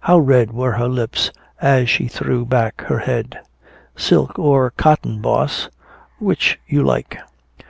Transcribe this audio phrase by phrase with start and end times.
[0.00, 1.30] How red were her lips
[1.60, 3.38] as she threw back her head....
[3.94, 5.68] "Silk or cotton, boss?
[6.18, 7.18] Which you like?"